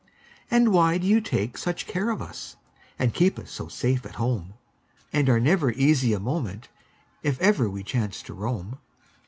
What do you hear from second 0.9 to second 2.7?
do you take such care of us,